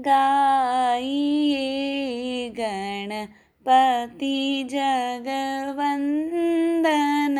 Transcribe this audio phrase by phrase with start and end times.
[0.00, 7.36] गाइए गणपति जगवन्दन।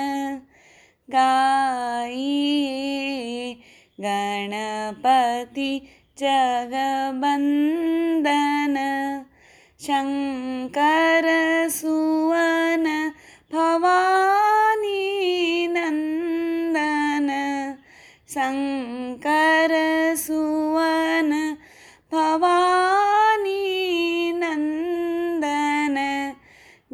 [1.11, 3.57] गाइए
[4.01, 5.83] गणपति
[6.19, 8.75] जगवन्दन।
[9.81, 13.13] शङ्कर सुवन
[13.53, 17.31] भवानी नन्दन।
[18.29, 21.57] शङ्कर सुवन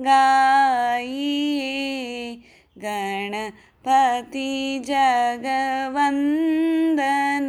[0.01, 2.39] गाइए
[2.79, 7.49] गणपति जगवन्दन।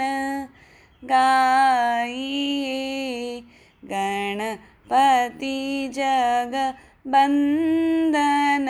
[1.04, 3.44] गाइए
[3.86, 8.68] गणपति जगवन्दन।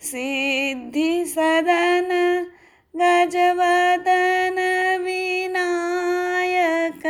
[0.00, 2.08] सिद्धिसदन
[2.96, 4.56] गजवदन
[5.00, 7.02] विनायक।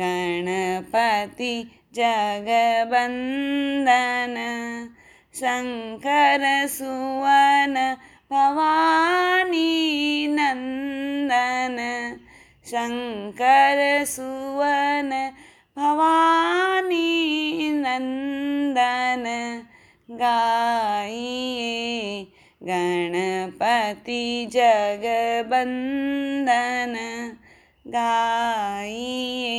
[0.00, 1.54] गणपति
[1.98, 3.16] जगवन्दन
[5.34, 6.44] शङ्कर
[6.76, 7.74] सुवन
[8.32, 9.72] भवानी
[10.36, 11.78] नन्दन
[12.66, 13.80] शङ्कर
[14.14, 15.10] सुवन
[22.62, 24.22] गणपति
[24.52, 25.64] जगवन्दन
[27.94, 29.58] गाइए